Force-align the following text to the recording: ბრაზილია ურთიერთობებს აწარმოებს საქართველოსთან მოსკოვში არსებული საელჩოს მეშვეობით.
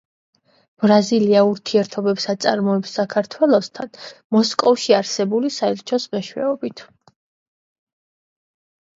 ბრაზილია 0.83 1.41
ურთიერთობებს 1.47 2.23
აწარმოებს 2.31 2.93
საქართველოსთან 2.99 3.91
მოსკოვში 4.35 4.95
არსებული 5.01 5.51
საელჩოს 5.59 6.07
მეშვეობით. 6.17 6.83